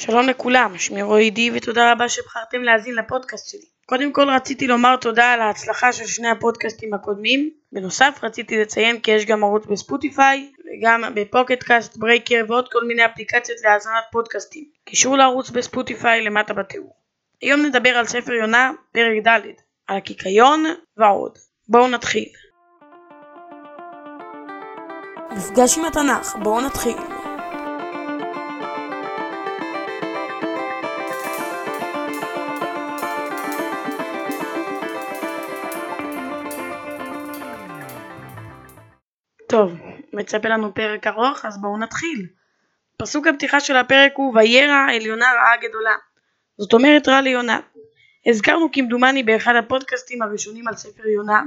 [0.00, 3.66] שלום לכולם, שמי רועי די ותודה רבה שבחרתם להאזין לפודקאסט שלי.
[3.86, 7.50] קודם כל רציתי לומר תודה על ההצלחה של שני הפודקאסטים הקודמים.
[7.72, 12.68] בנוסף רציתי לציין כי יש גם ערוץ ב Spotify וגם ב Pocket Cast, Breaker ועוד
[12.72, 14.64] כל מיני אפליקציות להאזנת פודקאסטים.
[14.84, 16.96] קישור לערוץ ב Spotify למטה בתיאור.
[17.42, 19.40] היום נדבר על ספר יונה, פרק ד',
[19.86, 20.64] על הקיקיון
[20.96, 21.38] ועוד.
[21.68, 22.28] בואו נתחיל.
[25.36, 27.19] מפגש עם התנ"ך, בואו נתחיל.
[39.50, 39.72] טוב,
[40.12, 42.26] מצפה לנו פרק ארוך, אז בואו נתחיל.
[42.96, 45.94] פסוק הפתיחה של הפרק הוא וירא אל יונה רעה גדולה.
[46.58, 47.60] זאת אומרת רע ליונה.
[48.26, 51.42] הזכרנו כמדומני באחד הפודקאסטים הראשונים על ספר יונה,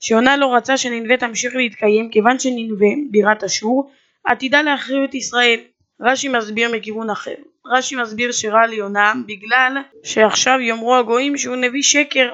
[0.00, 3.90] שיונה לא רצה שננבה תמשיך להתקיים כיוון שננבה, בירת אשור,
[4.24, 5.60] עתידה להחריב את ישראל.
[6.00, 7.34] רש"י מסביר מכיוון אחר.
[7.66, 12.32] רש"י מסביר שרע ליונה בגלל שעכשיו יאמרו הגויים שהוא נביא שקר.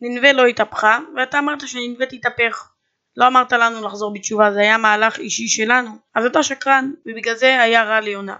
[0.00, 2.71] ננבה לא התהפכה, ואתה אמרת שננבה תתהפך.
[3.16, 7.62] לא אמרת לנו לחזור בתשובה, זה היה מהלך אישי שלנו, אז אתה שקרן, ובגלל זה
[7.62, 8.36] היה רע ליונה.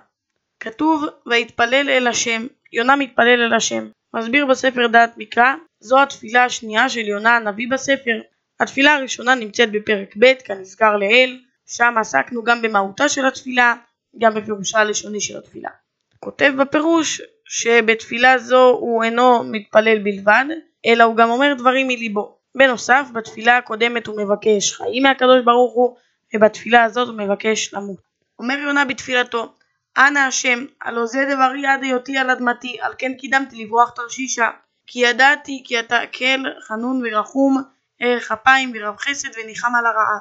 [0.60, 3.88] כתוב, ויתפלל אל השם, יונה מתפלל אל השם.
[4.16, 8.20] מסביר בספר דעת מקרא, זו התפילה השנייה של יונה הנביא בספר.
[8.60, 13.74] התפילה הראשונה נמצאת בפרק ב' כנזכר לעיל, שם עסקנו גם במהותה של התפילה,
[14.18, 15.70] גם בפירושה הלשוני של התפילה.
[16.18, 20.44] כותב בפירוש שבתפילה זו הוא אינו מתפלל בלבד,
[20.86, 22.38] אלא הוא גם אומר דברים מליבו.
[22.54, 25.96] בנוסף, בתפילה הקודמת הוא מבקש חיים מהקדוש ברוך הוא,
[26.34, 28.00] ובתפילה הזאת הוא מבקש למות.
[28.38, 29.54] אומר יונה בתפילתו,
[29.96, 34.50] אנא השם, הלא זה דברי עד היותי על אדמתי, על כן קידמתי לברוח תרשישה.
[34.86, 37.62] כי ידעתי כי אתה הקל, חנון ורחום,
[38.00, 40.18] ערך אפיים ורב חסד וניחם על הרעה.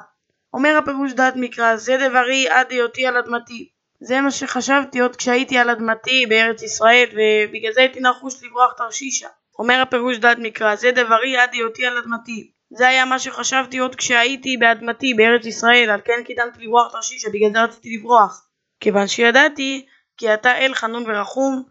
[0.54, 3.68] אומר הפירוש דעת מקרא, זה דברי עד היותי על אדמתי.
[4.00, 9.28] זה מה שחשבתי עוד כשהייתי על אדמתי בארץ ישראל, ובגלל זה הייתי נחוש לברוח תרשישה.
[9.58, 12.52] אומר הפירוש דעת מקרא, זה דברי עד היותי על אדמתי.
[12.70, 17.52] זה היה מה שחשבתי עוד כשהייתי באדמתי בארץ ישראל, על כן קידמתי לברוח תרשישה, בגלל
[17.52, 18.46] זה רציתי לברוח.
[18.80, 21.62] כיוון שידעתי כי אתה אל חנון ורחום,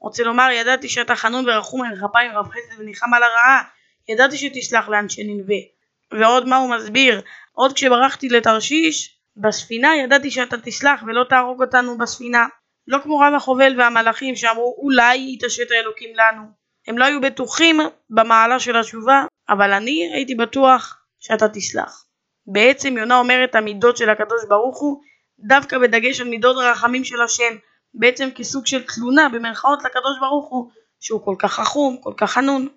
[0.00, 3.62] רוצה לומר ידעתי שאתה חנון ורחום ערך אפיים רב חסד וניחם על הרעה,
[4.08, 5.54] ידעתי שתסלח לאנשי ננבה.
[6.12, 7.20] ועוד מה הוא מסביר,
[7.52, 12.46] עוד כשברחתי לתרשיש, בספינה ידעתי שאתה תסלח ולא תהרוג אותנו בספינה.
[12.86, 16.65] לא כמו רב החובל והמלאכים שאמרו אולי יתעשת האלוקים לנו.
[16.86, 17.80] הם לא היו בטוחים
[18.10, 22.04] במעלה של התשובה, אבל אני הייתי בטוח שאתה תסלח.
[22.46, 25.00] בעצם יונה אומר את המידות של הקדוש ברוך הוא
[25.38, 27.56] דווקא בדגש על מידות הרחמים של השם,
[27.94, 30.70] בעצם כסוג של תלונה במרכאות לקדוש ברוך הוא
[31.00, 32.68] שהוא כל כך חכום, כל כך חנון.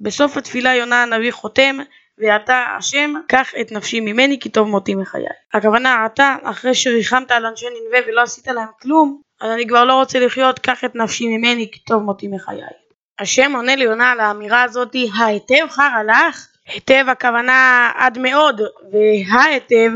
[0.00, 1.76] בסוף התפילה יונה הנביא חותם
[2.18, 5.24] ואתה השם קח את נפשי ממני כי טוב מותי מחיי.
[5.54, 9.94] הכוונה אתה אחרי שריחמת על אנשי ננבה ולא עשית להם כלום אז אני כבר לא
[9.94, 12.83] רוצה לחיות קח את נפשי ממני כי טוב מותי מחיי.
[13.18, 18.60] השם עונה ליונה על האמירה הזאתי ההיטב חרא לך היטב הכוונה עד מאוד
[18.92, 19.90] וההיטב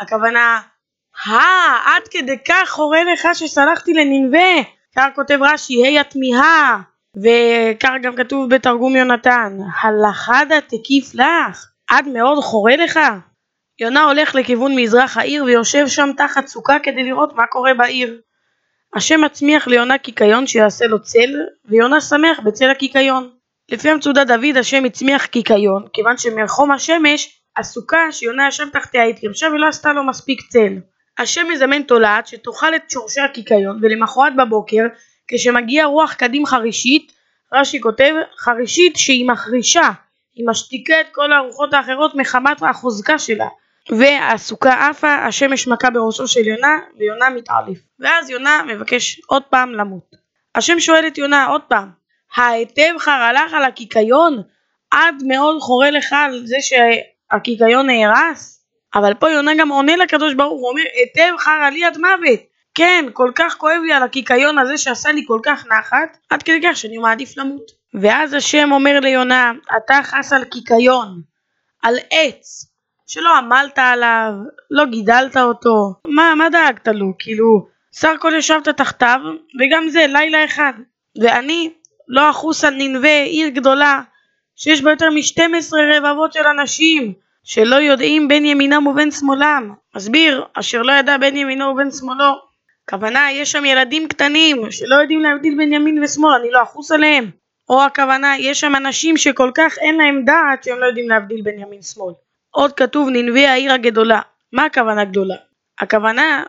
[0.00, 0.60] הכוונה
[1.26, 4.70] אה, עד כדי כך חורה לך שסלחתי לננבה.
[4.96, 6.80] כך כותב רש"י, ה' התמיהה.
[7.16, 13.00] וכך גם כתוב בתרגום יונתן, הלכדה תקיף לך, עד מאוד חורה לך.
[13.80, 18.20] יונה הולך לכיוון מזרח העיר ויושב שם תחת סוכה כדי לראות מה קורה בעיר.
[18.94, 21.34] השם מצמיח ליונה קיקיון שיעשה לו צל,
[21.64, 23.30] ויונה שמח בצל הקיקיון.
[23.68, 29.68] לפי המצודה דוד השם הצמיח קיקיון, כיוון שמחום השמש, הסוכה שיונה ישב תחתיה התייבשה ולא
[29.68, 30.72] עשתה לו מספיק צל.
[31.18, 34.82] השם מזמן תולעת שתאכל את שורשי הקיקיון ולמחרת בבוקר
[35.28, 37.12] כשמגיע רוח קדים חרישית
[37.52, 39.90] רש"י כותב חרישית שהיא מחרישה
[40.34, 43.48] היא משתיקה את כל הרוחות האחרות מחמת החוזקה שלה
[43.90, 50.10] והסוכה עפה השמש מכה בראשו של יונה ויונה מתעלף ואז יונה מבקש עוד פעם למות.
[50.54, 51.90] השם שואל את יונה עוד פעם
[52.36, 54.42] ההיטב חרא לך על הקיקיון
[54.90, 58.64] עד מאוד חורה לך על זה שהקיקיון נהרס?
[58.94, 62.40] אבל פה יונה גם עונה לקדוש ברוך הוא אומר היטב חרא לי עד מוות.
[62.74, 66.60] כן כל כך כואב לי על הקיקיון הזה שעשה לי כל כך נחת עד כדי
[66.64, 67.70] כך שאני מעדיף למות.
[67.94, 71.22] ואז השם אומר ליונה אתה חס על קיקיון
[71.82, 72.66] על עץ
[73.08, 74.32] שלא עמלת עליו
[74.70, 79.20] לא גידלת אותו מה מה דאגת לו כאילו סך הכל ישבת תחתיו
[79.60, 80.72] וגם זה לילה אחד
[81.22, 81.70] ואני
[82.08, 84.00] לא אחוס על ננבה עיר גדולה
[84.56, 87.12] שיש בה יותר מ-12 רבבות של אנשים
[87.44, 89.74] שלא יודעים בין ימינם ובין שמאלם.
[89.96, 92.32] מסביר, אשר לא ידע בין ימינו ובין שמאלו.
[92.88, 97.30] הכוונה, יש שם ילדים קטנים שלא יודעים להבדיל בין ימין ושמאל, אני לא אחוס עליהם.
[97.68, 101.58] או הכוונה, יש שם אנשים שכל כך אין להם דעת שהם לא יודעים להבדיל בין
[101.58, 102.14] ימין שמאל.
[102.58, 104.20] עוד כתוב ננבי העיר הגדולה.
[104.52, 105.34] מה הכוונה גדולה?
[105.80, 106.42] הכוונה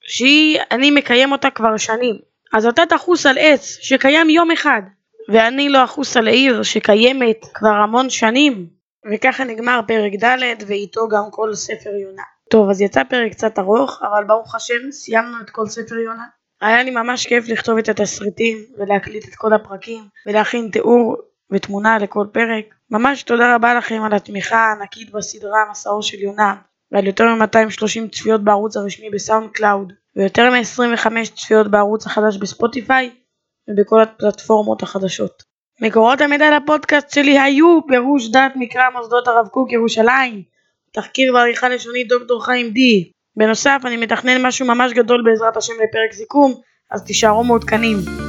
[0.00, 2.18] שהיא, אני מקיים אותה כבר שנים.
[2.52, 4.82] אז אתה תחוס על עץ שקיים יום אחד,
[5.28, 8.66] ואני לא אחוס על עיר שקיימת כבר המון שנים.
[9.12, 12.22] וככה נגמר פרק ד' ואיתו גם כל ספר יונה.
[12.50, 16.24] טוב, אז יצא פרק קצת ארוך, אבל ברוך השם סיימנו את כל ספר יונה.
[16.60, 21.16] היה לי ממש כיף לכתוב את התסריטים ולהקליט את כל הפרקים ולהכין תיאור
[21.50, 22.64] ותמונה לכל פרק.
[22.90, 26.54] ממש תודה רבה לכם על התמיכה הענקית בסדרה מסעו של יונה
[26.92, 33.10] ועל יותר מ-230 צפיות בערוץ הרשמי ב SoundCloud ויותר מ-25 צפיות בערוץ החדש ב Spotify
[33.68, 35.42] ובכל הפלטפורמות החדשות.
[35.80, 40.42] מקורות המידע לפודקאסט שלי היו פירוש דעת מקרא מוסדות הרב קוק ירושלים,
[40.92, 43.10] תחקיר ועריכה לשונית דוקטור חיים די.
[43.36, 46.54] בנוסף אני מתכנן משהו ממש גדול בעזרת השם לפרק סיכום,
[46.90, 48.25] אז תישארו מעודכנים.